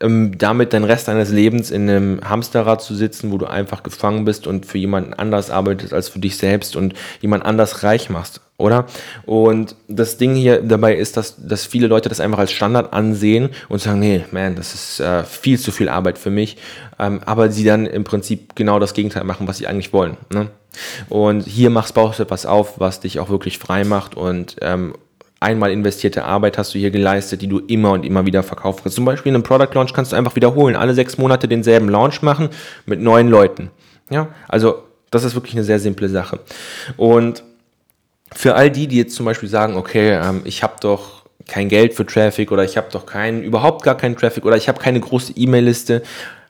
[0.00, 4.24] ähm, damit den Rest deines Lebens in einem Hamsterrad zu sitzen, wo du einfach gefangen
[4.24, 8.40] bist und für jemanden anders arbeitest als für dich selbst und jemand anders reich machst,
[8.58, 8.86] oder?
[9.24, 13.50] Und das Ding hier dabei ist, dass, dass viele Leute das einfach als Standard ansehen
[13.68, 16.56] und sagen, nee, man, das ist äh, viel zu viel Arbeit für mich,
[16.98, 20.16] ähm, aber sie dann im Prinzip genau das Gegenteil machen, was sie eigentlich wollen.
[20.32, 20.48] Ne?
[21.08, 24.94] Und hier machst, baust du etwas auf, was dich auch wirklich frei macht und ähm,
[25.40, 28.96] einmal investierte Arbeit hast du hier geleistet, die du immer und immer wieder verkaufen kannst.
[28.96, 32.22] Zum Beispiel in einem Product Launch kannst du einfach wiederholen, alle sechs Monate denselben Launch
[32.22, 32.48] machen
[32.86, 33.70] mit neuen Leuten.
[34.10, 36.40] Ja, also das ist wirklich eine sehr simple Sache.
[36.96, 37.42] Und
[38.32, 41.94] für all die, die jetzt zum Beispiel sagen, okay, ähm, ich habe doch kein Geld
[41.94, 45.00] für Traffic oder ich habe doch keinen, überhaupt gar keinen Traffic oder ich habe keine
[45.00, 46.02] große E-Mail-Liste,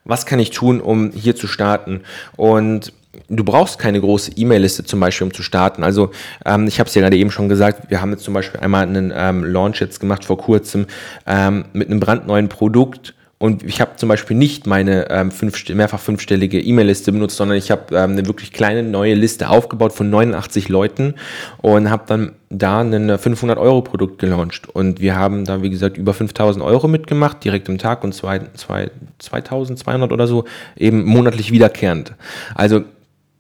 [0.05, 2.03] was kann ich tun, um hier zu starten?
[2.37, 2.93] Und
[3.29, 5.83] du brauchst keine große E-Mail-Liste zum Beispiel, um zu starten.
[5.83, 6.11] Also
[6.45, 8.87] ähm, ich habe es ja gerade eben schon gesagt, wir haben jetzt zum Beispiel einmal
[8.87, 10.87] einen ähm, Launch jetzt gemacht vor kurzem
[11.27, 16.01] ähm, mit einem brandneuen Produkt und ich habe zum Beispiel nicht meine ähm, fünf, mehrfach
[16.01, 20.71] fünfstellige E-Mail-Liste benutzt, sondern ich habe ähm, eine wirklich kleine neue Liste aufgebaut von 89
[20.71, 21.17] Leuten
[21.61, 24.71] und habe dann da ein 500-Euro-Produkt gelauncht.
[24.71, 28.41] Und wir haben da, wie gesagt, über 5000 Euro mitgemacht, direkt im Tag und zwei,
[28.55, 32.15] zwei, 2200 oder so eben monatlich wiederkehrend.
[32.55, 32.85] Also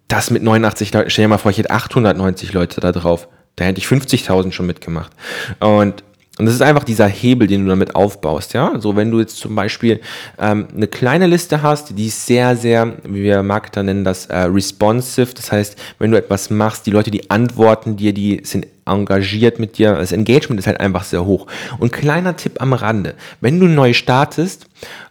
[0.08, 3.28] das mit 89 Leuten, stell dir mal vor, ich hätte 890 Leute da drauf.
[3.56, 5.12] Da hätte ich 50.000 schon mitgemacht.
[5.60, 6.04] Und
[6.38, 8.78] und das ist einfach dieser Hebel, den du damit aufbaust, ja.
[8.78, 10.00] So, wenn du jetzt zum Beispiel
[10.38, 14.36] ähm, eine kleine Liste hast, die ist sehr, sehr, wie wir Marketer nennen das, äh,
[14.40, 15.32] responsive.
[15.34, 19.78] Das heißt, wenn du etwas machst, die Leute, die antworten dir, die sind engagiert mit
[19.78, 19.94] dir.
[19.94, 21.46] Das Engagement ist halt einfach sehr hoch.
[21.78, 23.14] Und kleiner Tipp am Rande.
[23.40, 24.66] Wenn du neu startest,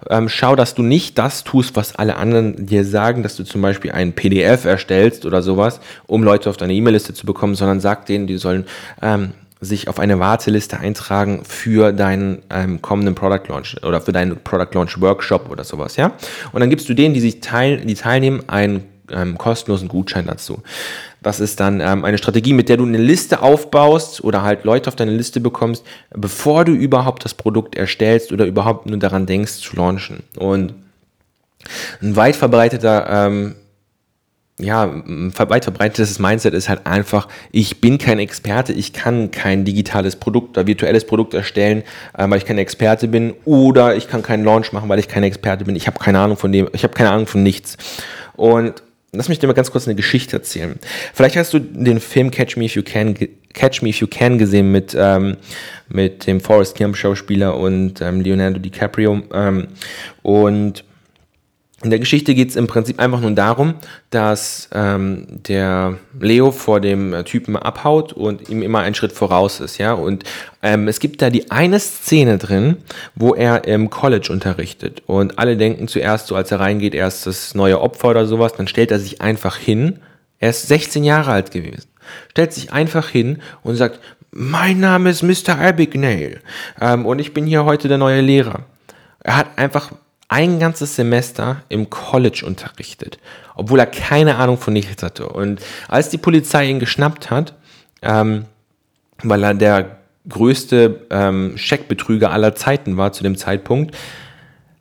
[0.09, 3.63] ähm, schau, dass du nicht das tust, was alle anderen dir sagen, dass du zum
[3.63, 8.05] Beispiel ein PDF erstellst oder sowas, um Leute auf deine E-Mail-Liste zu bekommen, sondern sag
[8.05, 8.65] denen, die sollen
[9.01, 9.31] ähm,
[9.65, 14.73] sich auf eine Warteliste eintragen für deinen ähm, kommenden Product Launch oder für deinen Product
[14.73, 16.13] Launch Workshop oder sowas, ja?
[16.51, 20.61] Und dann gibst du denen, die sich teil, die teilnehmen, einen ähm, kostenlosen Gutschein dazu.
[21.21, 24.89] Das ist dann ähm, eine Strategie, mit der du eine Liste aufbaust oder halt Leute
[24.89, 29.53] auf deine Liste bekommst, bevor du überhaupt das Produkt erstellst oder überhaupt nur daran denkst
[29.53, 30.23] zu launchen.
[30.37, 30.73] Und
[32.01, 33.55] ein weit verbreiteter ähm,
[34.57, 40.15] ja, weit verbreitetes Mindset ist halt einfach, ich bin kein Experte, ich kann kein digitales
[40.15, 41.83] Produkt oder virtuelles Produkt erstellen,
[42.17, 45.23] äh, weil ich kein Experte bin, oder ich kann keinen Launch machen, weil ich kein
[45.23, 45.75] Experte bin.
[45.75, 47.75] Ich habe keine Ahnung von dem, ich habe keine Ahnung von nichts.
[48.37, 50.79] Und lass mich dir mal ganz kurz eine Geschichte erzählen.
[51.13, 53.15] Vielleicht hast du den Film Catch Me If You Can,
[53.53, 55.35] Catch Me If You Can gesehen mit, ähm,
[55.89, 59.21] mit dem Forrest Gump Schauspieler und ähm, Leonardo DiCaprio.
[59.33, 59.67] Ähm,
[60.21, 60.85] und
[61.83, 63.75] in der Geschichte geht es im Prinzip einfach nur darum,
[64.09, 69.77] dass ähm, der Leo vor dem Typen abhaut und ihm immer einen Schritt voraus ist,
[69.77, 69.91] ja.
[69.91, 70.23] Und
[70.63, 72.77] ähm, es gibt da die eine Szene drin,
[73.13, 77.27] wo er im College unterrichtet und alle denken zuerst, so als er reingeht, er ist
[77.27, 79.99] das neue Opfer oder sowas, dann stellt er sich einfach hin.
[80.39, 81.89] Er ist 16 Jahre alt gewesen,
[82.31, 83.99] stellt sich einfach hin und sagt,
[84.31, 85.59] mein Name ist Mr.
[85.59, 86.39] Abigail
[86.79, 88.61] ähm, und ich bin hier heute der neue Lehrer.
[89.23, 89.91] Er hat einfach
[90.35, 93.19] ein ganzes Semester im College unterrichtet,
[93.55, 95.29] obwohl er keine Ahnung von nichts hatte.
[95.29, 97.53] Und als die Polizei ihn geschnappt hat,
[98.01, 98.43] ähm,
[99.23, 103.95] weil er der größte ähm, Scheckbetrüger aller Zeiten war zu dem Zeitpunkt,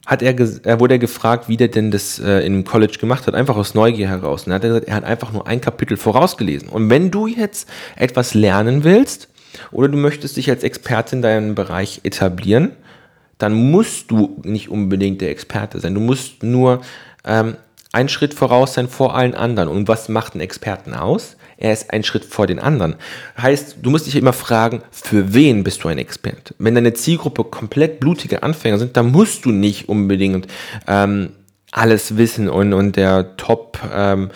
[0.06, 3.36] hat er, er wurde er gefragt, wie der denn das äh, im College gemacht hat,
[3.36, 4.46] einfach aus Neugier heraus.
[4.46, 6.68] Und er hat gesagt, er hat einfach nur ein Kapitel vorausgelesen.
[6.68, 9.28] Und wenn du jetzt etwas lernen willst
[9.70, 12.72] oder du möchtest dich als Experte in deinem Bereich etablieren,
[13.44, 15.94] dann musst du nicht unbedingt der Experte sein.
[15.94, 16.80] Du musst nur
[17.26, 17.58] ähm,
[17.92, 19.68] einen Schritt voraus sein vor allen anderen.
[19.68, 21.36] Und was macht einen Experten aus?
[21.58, 22.94] Er ist einen Schritt vor den anderen.
[23.36, 26.54] Heißt, du musst dich immer fragen, für wen bist du ein Experte?
[26.58, 30.46] Wenn deine Zielgruppe komplett blutige Anfänger sind, dann musst du nicht unbedingt
[30.86, 31.32] ähm,
[31.70, 34.30] alles wissen und, und der Top ähm,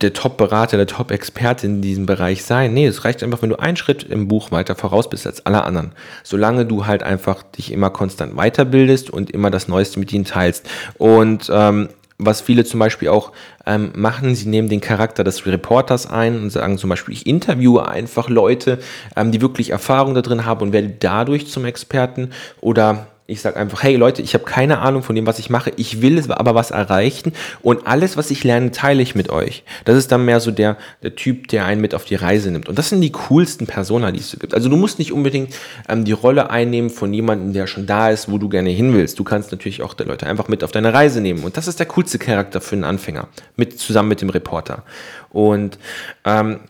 [0.00, 2.74] der Top-Berater, der Top-Experte in diesem Bereich sein.
[2.74, 5.64] Nee, es reicht einfach, wenn du einen Schritt im Buch weiter voraus bist als alle
[5.64, 5.92] anderen.
[6.22, 10.68] Solange du halt einfach dich immer konstant weiterbildest und immer das Neueste mit ihnen teilst.
[10.98, 13.32] Und ähm, was viele zum Beispiel auch
[13.66, 17.88] ähm, machen, sie nehmen den Charakter des Reporters ein und sagen zum Beispiel, ich interviewe
[17.88, 18.78] einfach Leute,
[19.16, 23.56] ähm, die wirklich Erfahrung da drin haben und werde dadurch zum Experten oder ich sage
[23.56, 25.72] einfach, hey Leute, ich habe keine Ahnung von dem, was ich mache.
[25.76, 29.64] Ich will aber was erreichen und alles, was ich lerne, teile ich mit euch.
[29.84, 32.68] Das ist dann mehr so der, der Typ, der einen mit auf die Reise nimmt.
[32.68, 34.54] Und das sind die coolsten Persona, die es so gibt.
[34.54, 35.54] Also du musst nicht unbedingt
[35.88, 39.18] ähm, die Rolle einnehmen von jemandem, der schon da ist, wo du gerne hin willst.
[39.18, 41.42] Du kannst natürlich auch die Leute einfach mit auf deine Reise nehmen.
[41.42, 44.84] Und das ist der coolste Charakter für einen Anfänger, mit, zusammen mit dem Reporter.
[45.30, 45.78] Und
[46.24, 46.60] ähm,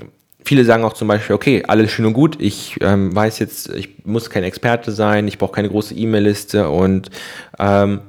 [0.46, 4.04] viele sagen auch zum Beispiel, okay, alles schön und gut, ich ähm, weiß jetzt, ich
[4.04, 7.10] muss kein Experte sein, ich brauche keine große E-Mail-Liste und
[7.58, 8.00] ähm,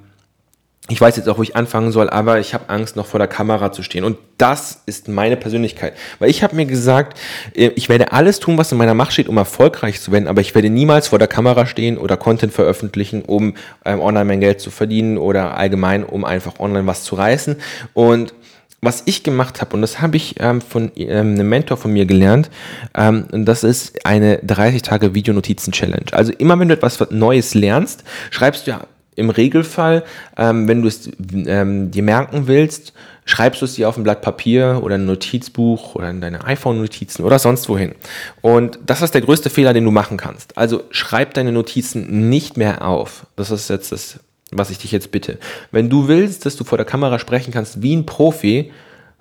[0.89, 3.27] ich weiß jetzt auch, wo ich anfangen soll, aber ich habe Angst, noch vor der
[3.27, 4.05] Kamera zu stehen.
[4.05, 5.93] Und das ist meine Persönlichkeit.
[6.19, 7.19] Weil ich habe mir gesagt,
[7.55, 10.39] äh, ich werde alles tun, was in meiner Macht steht, um erfolgreich zu werden, aber
[10.39, 14.61] ich werde niemals vor der Kamera stehen oder Content veröffentlichen, um ähm, online mein Geld
[14.61, 17.57] zu verdienen oder allgemein, um einfach online was zu reißen.
[17.93, 18.33] Und
[18.81, 22.05] was ich gemacht habe, und das habe ich ähm, von ähm, einem Mentor von mir
[22.05, 22.49] gelernt,
[22.95, 26.13] ähm, das ist eine 30 Tage Videonotizen-Challenge.
[26.13, 28.81] Also immer wenn du etwas Neues lernst, schreibst du ja
[29.15, 30.03] im Regelfall,
[30.37, 31.09] ähm, wenn du es
[31.47, 32.93] ähm, dir merken willst,
[33.25, 37.25] schreibst du es dir auf ein Blatt Papier oder ein Notizbuch oder in deine iPhone-Notizen
[37.25, 37.95] oder sonst wohin.
[38.41, 40.55] Und das ist der größte Fehler, den du machen kannst.
[40.55, 43.25] Also schreib deine Notizen nicht mehr auf.
[43.35, 44.19] Das ist jetzt das
[44.51, 45.39] was ich dich jetzt bitte.
[45.71, 48.71] Wenn du willst, dass du vor der Kamera sprechen kannst wie ein Profi,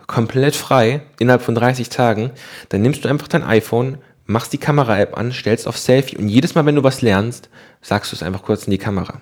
[0.07, 2.31] komplett frei, innerhalb von 30 Tagen,
[2.69, 6.55] dann nimmst du einfach dein iPhone, machst die Kamera-App an, stellst auf Selfie und jedes
[6.55, 7.49] Mal, wenn du was lernst,
[7.81, 9.21] sagst du es einfach kurz in die Kamera.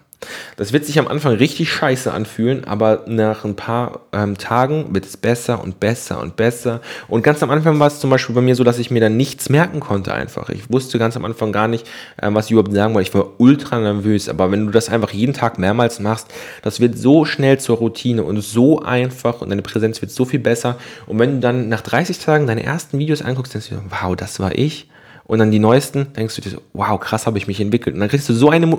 [0.57, 5.07] Das wird sich am Anfang richtig scheiße anfühlen, aber nach ein paar ähm, Tagen wird
[5.07, 6.81] es besser und besser und besser.
[7.09, 9.17] Und ganz am Anfang war es zum Beispiel bei mir so, dass ich mir dann
[9.17, 10.49] nichts merken konnte einfach.
[10.51, 11.87] Ich wusste ganz am Anfang gar nicht,
[12.21, 13.09] ähm, was ich überhaupt sagen wollte.
[13.09, 14.29] Ich war ultra nervös.
[14.29, 16.29] Aber wenn du das einfach jeden Tag mehrmals machst,
[16.63, 20.41] das wird so schnell zur Routine und so einfach und deine Präsenz wird so viel
[20.41, 20.77] besser.
[21.07, 24.41] Und wenn du dann nach 30 Tagen deine ersten Videos anguckst, denkst du, wow, das
[24.41, 24.89] war ich.
[25.27, 27.95] Und dann die neuesten, denkst du dir so, wow, krass habe ich mich entwickelt.
[27.95, 28.79] Und dann kriegst du so eine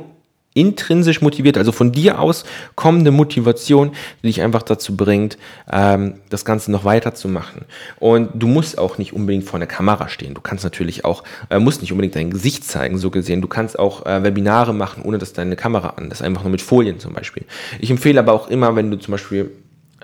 [0.56, 3.92] intrinsisch motiviert, also von dir aus kommende Motivation,
[4.24, 5.38] die dich einfach dazu bringt,
[5.72, 7.66] ähm, das Ganze noch weiter zu machen.
[8.00, 10.34] Und du musst auch nicht unbedingt vor der Kamera stehen.
[10.34, 13.42] Du kannst natürlich auch, äh, musst nicht unbedingt dein Gesicht zeigen, so gesehen.
[13.42, 16.62] Du kannst auch äh, Webinare machen, ohne dass deine Kamera an ist, einfach nur mit
[16.62, 17.44] Folien zum Beispiel.
[17.80, 19.52] Ich empfehle aber auch immer, wenn du zum Beispiel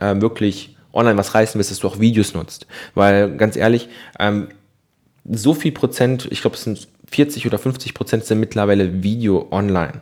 [0.02, 2.68] äh, wirklich online was reißen willst, dass du auch Videos nutzt.
[2.94, 3.88] Weil ganz ehrlich,
[4.20, 4.50] ähm,
[5.24, 10.02] so viel Prozent, ich glaube, es sind 40 oder 50 Prozent sind mittlerweile Video online.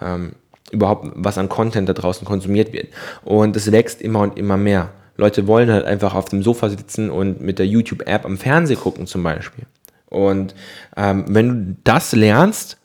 [0.00, 0.32] Ähm,
[0.70, 2.88] überhaupt, was an Content da draußen konsumiert wird.
[3.24, 4.90] Und es wächst immer und immer mehr.
[5.16, 9.06] Leute wollen halt einfach auf dem Sofa sitzen und mit der YouTube-App am Fernsehen gucken
[9.06, 9.64] zum Beispiel.
[10.06, 10.54] Und
[10.96, 12.78] ähm, wenn du das lernst,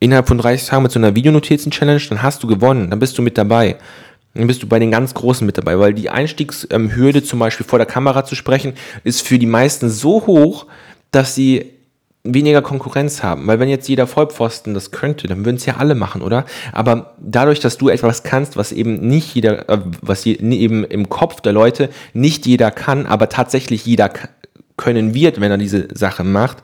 [0.00, 3.22] innerhalb von 30 Tagen mit so einer Videonotizen-Challenge, dann hast du gewonnen, dann bist du
[3.22, 3.76] mit dabei.
[4.34, 7.78] dann bist du bei den ganz Großen mit dabei, weil die Einstiegshürde zum Beispiel vor
[7.78, 8.74] der Kamera zu sprechen,
[9.04, 10.66] ist für die meisten so hoch,
[11.10, 11.75] dass sie
[12.34, 13.46] weniger Konkurrenz haben.
[13.46, 16.44] Weil wenn jetzt jeder Vollpfosten das könnte, dann würden es ja alle machen, oder?
[16.72, 21.40] Aber dadurch, dass du etwas kannst, was eben nicht jeder, äh, was eben im Kopf
[21.40, 24.10] der Leute nicht jeder kann, aber tatsächlich jeder
[24.76, 26.58] können wird, wenn er diese Sache macht,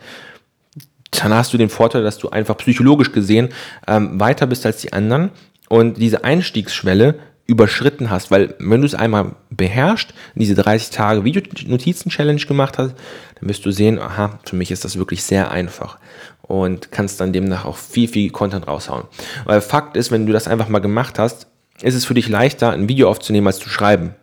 [1.10, 3.50] dann hast du den Vorteil, dass du einfach psychologisch gesehen
[3.86, 5.30] ähm, weiter bist als die anderen
[5.68, 12.40] und diese Einstiegsschwelle überschritten hast, weil wenn du es einmal beherrscht, diese 30 Tage Videonotizen-Challenge
[12.40, 12.94] gemacht hast,
[13.38, 15.98] dann wirst du sehen, aha, für mich ist das wirklich sehr einfach
[16.42, 19.04] und kannst dann demnach auch viel, viel Content raushauen.
[19.44, 21.48] Weil Fakt ist, wenn du das einfach mal gemacht hast,
[21.82, 24.14] ist es für dich leichter, ein Video aufzunehmen, als zu schreiben.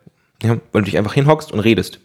[0.41, 1.99] Ja, weil du dich einfach hinhockst und redest.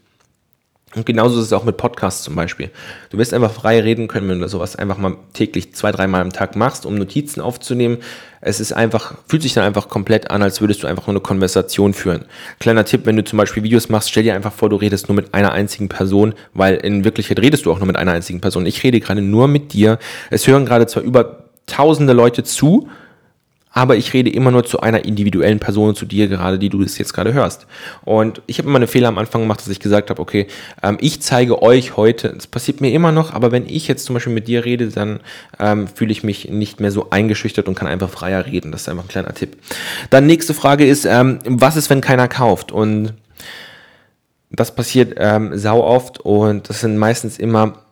[0.94, 2.70] Und genauso ist es auch mit Podcasts zum Beispiel.
[3.10, 6.32] Du wirst einfach frei reden können, wenn du sowas einfach mal täglich zwei, dreimal am
[6.32, 7.98] Tag machst, um Notizen aufzunehmen.
[8.40, 11.20] Es ist einfach, fühlt sich dann einfach komplett an, als würdest du einfach nur eine
[11.20, 12.26] Konversation führen.
[12.60, 15.16] Kleiner Tipp, wenn du zum Beispiel Videos machst, stell dir einfach vor, du redest nur
[15.16, 18.66] mit einer einzigen Person, weil in Wirklichkeit redest du auch nur mit einer einzigen Person.
[18.66, 19.98] Ich rede gerade nur mit dir.
[20.30, 22.88] Es hören gerade zwar über tausende Leute zu,
[23.74, 26.96] aber ich rede immer nur zu einer individuellen Person, zu dir gerade, die du das
[26.96, 27.66] jetzt gerade hörst.
[28.04, 30.46] Und ich habe immer einen Fehler am Anfang gemacht, dass ich gesagt habe, okay,
[30.82, 34.14] ähm, ich zeige euch heute, das passiert mir immer noch, aber wenn ich jetzt zum
[34.14, 35.20] Beispiel mit dir rede, dann
[35.58, 38.70] ähm, fühle ich mich nicht mehr so eingeschüchtert und kann einfach freier reden.
[38.70, 39.56] Das ist einfach ein kleiner Tipp.
[40.10, 42.70] Dann nächste Frage ist, ähm, was ist, wenn keiner kauft?
[42.70, 43.14] Und
[44.50, 47.83] das passiert ähm, sau oft und das sind meistens immer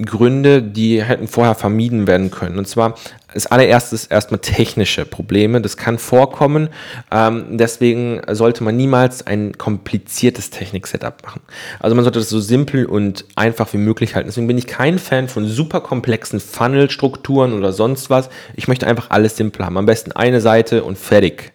[0.00, 2.58] Gründe, die hätten vorher vermieden werden können.
[2.58, 2.94] Und zwar
[3.28, 5.60] als allererstes erstmal technische Probleme.
[5.60, 6.68] Das kann vorkommen.
[7.10, 11.40] Ähm, deswegen sollte man niemals ein kompliziertes Technik-Setup machen.
[11.78, 14.28] Also man sollte das so simpel und einfach wie möglich halten.
[14.28, 18.28] Deswegen bin ich kein Fan von super komplexen Funnel-Strukturen oder sonst was.
[18.54, 19.76] Ich möchte einfach alles simpel haben.
[19.76, 21.52] Am besten eine Seite und fertig.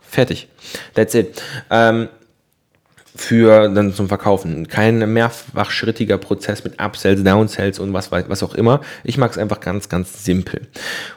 [0.00, 0.48] Fertig.
[0.94, 1.42] That's it.
[1.70, 2.08] Ähm,
[3.14, 4.68] für dann zum Verkaufen.
[4.68, 8.80] Kein mehrfachschrittiger Prozess mit Upsells, Downsells und was, was auch immer.
[9.04, 10.68] Ich mag es einfach ganz, ganz simpel.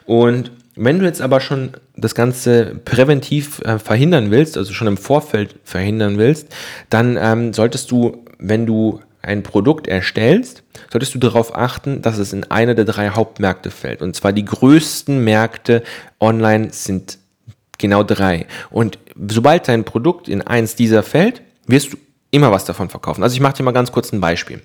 [0.05, 4.97] Und wenn du jetzt aber schon das Ganze präventiv äh, verhindern willst, also schon im
[4.97, 6.53] Vorfeld verhindern willst,
[6.89, 12.33] dann ähm, solltest du, wenn du ein Produkt erstellst, solltest du darauf achten, dass es
[12.33, 14.01] in eine der drei Hauptmärkte fällt.
[14.01, 15.81] Und zwar die größten Märkte
[16.19, 17.17] online sind
[17.77, 18.45] genau drei.
[18.69, 21.97] Und sobald dein Produkt in eins dieser fällt, wirst du
[22.31, 23.23] immer was davon verkaufen.
[23.23, 24.61] Also ich mache dir mal ganz kurz ein Beispiel.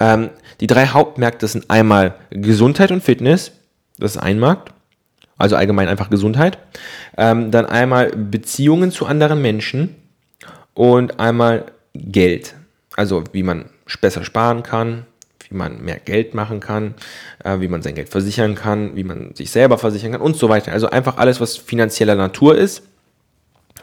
[0.00, 3.52] Ähm, die drei Hauptmärkte sind einmal Gesundheit und Fitness,
[3.98, 4.72] das ist ein Markt,
[5.38, 6.58] also allgemein einfach Gesundheit.
[7.16, 9.94] Ähm, dann einmal Beziehungen zu anderen Menschen
[10.74, 12.54] und einmal Geld,
[12.96, 13.66] also wie man
[14.00, 15.06] besser sparen kann,
[15.48, 16.94] wie man mehr Geld machen kann,
[17.44, 20.48] äh, wie man sein Geld versichern kann, wie man sich selber versichern kann und so
[20.48, 20.72] weiter.
[20.72, 22.82] Also einfach alles, was finanzieller Natur ist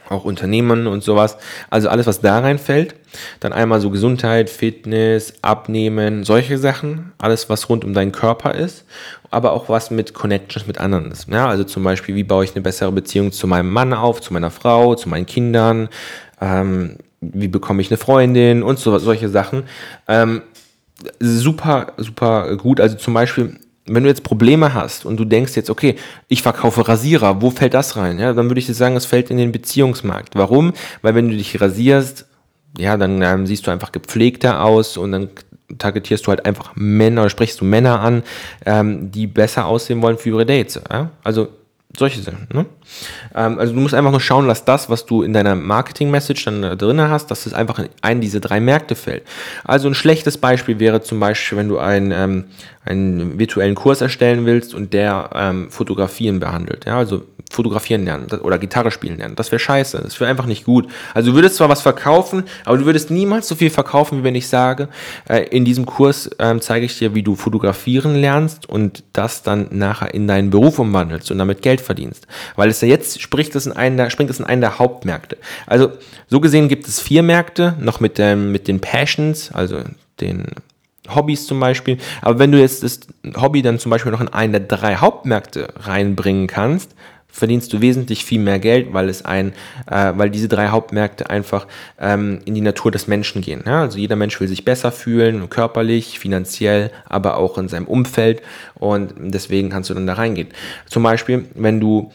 [0.09, 1.37] auch Unternehmen und sowas.
[1.69, 2.95] Also alles, was da reinfällt.
[3.39, 7.11] Dann einmal so Gesundheit, Fitness, Abnehmen, solche Sachen.
[7.17, 8.85] Alles, was rund um deinen Körper ist.
[9.31, 11.27] Aber auch was mit Connections mit anderen ist.
[11.29, 14.33] Ja, also zum Beispiel, wie baue ich eine bessere Beziehung zu meinem Mann auf, zu
[14.33, 15.89] meiner Frau, zu meinen Kindern.
[16.41, 19.63] Ähm, wie bekomme ich eine Freundin und so, solche Sachen.
[20.07, 20.41] Ähm,
[21.19, 22.79] super, super gut.
[22.79, 25.95] Also zum Beispiel, wenn du jetzt Probleme hast und du denkst jetzt, okay,
[26.27, 28.19] ich verkaufe Rasierer, wo fällt das rein?
[28.19, 30.35] Ja, dann würde ich dir sagen, es fällt in den Beziehungsmarkt.
[30.35, 30.73] Warum?
[31.01, 32.25] Weil wenn du dich rasierst,
[32.77, 35.29] ja, dann ähm, siehst du einfach gepflegter aus und dann
[35.77, 38.23] targetierst du halt einfach Männer, sprichst du Männer an,
[38.65, 40.79] ähm, die besser aussehen wollen für ihre Dates.
[40.89, 41.11] Ja?
[41.23, 41.49] Also
[41.97, 42.47] solche Sachen.
[42.51, 42.65] Ne?
[43.35, 46.63] Ähm, also du musst einfach nur schauen, dass das, was du in deiner Marketing-Message dann
[46.63, 49.23] äh, drin hast, dass es einfach in einen dieser drei Märkte fällt.
[49.63, 52.45] Also ein schlechtes Beispiel wäre zum Beispiel, wenn du ein, ähm,
[52.83, 56.85] einen virtuellen Kurs erstellen willst und der ähm, Fotografien behandelt.
[56.85, 59.35] Ja, also fotografieren lernen oder Gitarre spielen lernen.
[59.35, 59.99] Das wäre scheiße.
[60.03, 60.87] Das wäre einfach nicht gut.
[61.13, 64.35] Also du würdest zwar was verkaufen, aber du würdest niemals so viel verkaufen, wie wenn
[64.35, 64.89] ich sage,
[65.29, 69.67] äh, in diesem Kurs ähm, zeige ich dir, wie du fotografieren lernst und das dann
[69.71, 72.27] nachher in deinen Beruf umwandelst und damit Geld verdienst.
[72.55, 75.37] Weil es ja jetzt spricht es in einen der, springt es in einen der Hauptmärkte.
[75.67, 75.91] Also
[76.27, 79.79] so gesehen gibt es vier Märkte, noch mit, dem, mit den Passions, also
[80.19, 80.47] den
[81.13, 81.97] Hobbys zum Beispiel.
[82.21, 83.01] Aber wenn du jetzt das
[83.35, 86.95] Hobby dann zum Beispiel noch in einen der drei Hauptmärkte reinbringen kannst,
[87.33, 89.53] verdienst du wesentlich viel mehr Geld, weil es ein,
[89.89, 91.67] äh, weil diese drei Hauptmärkte einfach
[91.99, 93.63] ähm, in die Natur des Menschen gehen.
[93.65, 93.81] Ja?
[93.81, 98.43] Also jeder Mensch will sich besser fühlen, körperlich, finanziell, aber auch in seinem Umfeld
[98.75, 100.49] und deswegen kannst du dann da reingehen.
[100.85, 102.11] Zum Beispiel, wenn du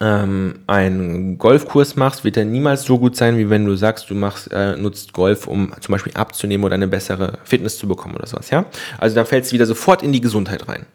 [0.00, 4.14] ähm, einen Golfkurs machst, wird er niemals so gut sein, wie wenn du sagst, du
[4.14, 8.26] machst, äh, nutzt Golf, um zum Beispiel abzunehmen oder eine bessere Fitness zu bekommen oder
[8.26, 8.64] sowas, ja?
[8.98, 10.86] Also da fällt es wieder sofort in die Gesundheit rein.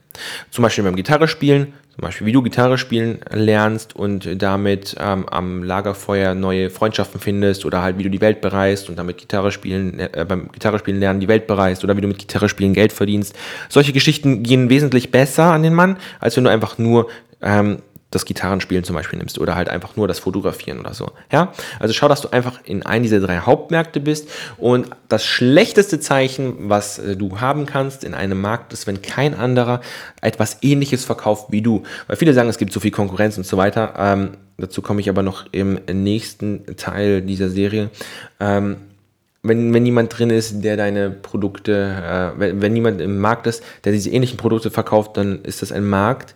[0.50, 5.30] Zum Beispiel beim Gitarre spielen, zum Beispiel wie du Gitarre spielen lernst und damit ähm,
[5.30, 9.52] am Lagerfeuer neue Freundschaften findest oder halt wie du die Welt bereist und damit Gitarre
[9.52, 12.74] spielen, äh, beim Gitarre spielen lernen die Welt bereist oder wie du mit Gitarre spielen
[12.74, 13.36] Geld verdienst.
[13.70, 17.08] Solche Geschichten gehen wesentlich besser an den Mann, als wenn du einfach nur
[17.42, 17.80] ähm,
[18.12, 21.12] das Gitarrenspielen zum Beispiel nimmst oder halt einfach nur das Fotografieren oder so.
[21.32, 26.00] Ja, also schau, dass du einfach in einem dieser drei Hauptmärkte bist und das schlechteste
[26.00, 29.82] Zeichen, was äh, du haben kannst in einem Markt ist, wenn kein anderer
[30.22, 31.84] etwas ähnliches verkauft wie du.
[32.08, 33.94] Weil viele sagen, es gibt so viel Konkurrenz und so weiter.
[33.98, 37.90] Ähm, dazu komme ich aber noch im nächsten Teil dieser Serie.
[38.40, 38.78] Ähm,
[39.44, 43.64] wenn, wenn jemand drin ist, der deine Produkte, äh, wenn, wenn niemand im Markt ist,
[43.84, 46.34] der diese ähnlichen Produkte verkauft, dann ist das ein Markt,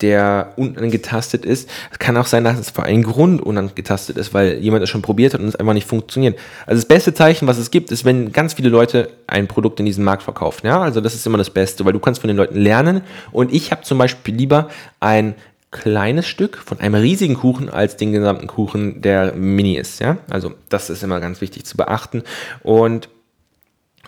[0.00, 1.68] der unangetastet ist.
[1.90, 5.02] Es kann auch sein, dass es für einen Grund unangetastet ist, weil jemand es schon
[5.02, 6.38] probiert hat und es einfach nicht funktioniert.
[6.66, 9.86] Also das beste Zeichen, was es gibt, ist, wenn ganz viele Leute ein Produkt in
[9.86, 10.66] diesem Markt verkaufen.
[10.66, 13.02] Ja, also das ist immer das Beste, weil du kannst von den Leuten lernen.
[13.30, 14.68] Und ich habe zum Beispiel lieber
[15.00, 15.34] ein
[15.70, 20.00] kleines Stück von einem riesigen Kuchen als den gesamten Kuchen, der mini ist.
[20.00, 22.22] Ja, also das ist immer ganz wichtig zu beachten.
[22.62, 23.08] Und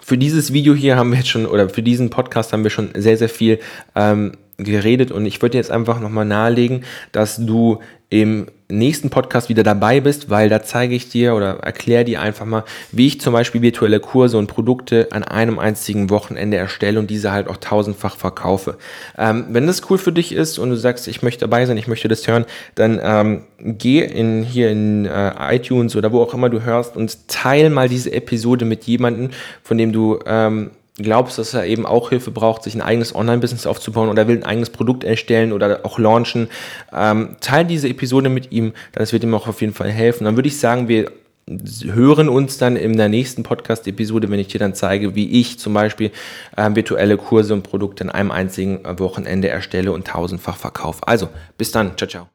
[0.01, 2.90] für dieses Video hier haben wir jetzt schon, oder für diesen Podcast haben wir schon
[2.94, 3.59] sehr, sehr viel
[3.96, 9.62] ähm, geredet und ich würde jetzt einfach nochmal nahelegen, dass du im nächsten Podcast wieder
[9.62, 13.33] dabei bist, weil da zeige ich dir oder erkläre dir einfach mal, wie ich zum
[13.33, 18.16] Beispiel virtuelle Kurse und Produkte an einem einzigen Wochenende erstelle und diese halt auch tausendfach
[18.16, 18.77] verkaufe.
[19.19, 21.88] Ähm, wenn das cool für dich ist und du sagst, ich möchte dabei sein, ich
[21.88, 26.49] möchte das hören, dann ähm, geh in, hier in äh, iTunes oder wo auch immer
[26.49, 29.31] du hörst und teil mal diese Episode mit jemandem,
[29.62, 33.67] von dem du ähm, glaubst, dass er eben auch Hilfe braucht, sich ein eigenes Online-Business
[33.67, 36.49] aufzubauen oder will ein eigenes Produkt erstellen oder auch launchen,
[36.93, 40.25] ähm, teil diese Episode mit ihm, das wird ihm auch auf jeden Fall helfen.
[40.25, 41.11] Dann würde ich sagen, wir
[41.85, 45.75] hören uns dann in der nächsten Podcast-Episode, wenn ich dir dann zeige, wie ich zum
[45.75, 46.11] Beispiel
[46.57, 51.07] äh, virtuelle Kurse und Produkte in einem einzigen Wochenende erstelle und tausendfach verkaufe.
[51.07, 51.97] Also, bis dann.
[51.97, 52.29] Ciao, ciao.